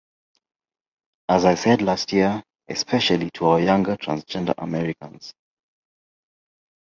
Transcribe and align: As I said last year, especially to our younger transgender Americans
As 1.29 1.45
I 1.45 1.53
said 1.53 1.83
last 1.83 2.11
year, 2.11 2.43
especially 2.67 3.29
to 3.35 3.45
our 3.49 3.59
younger 3.59 3.95
transgender 3.95 4.55
Americans 4.57 5.35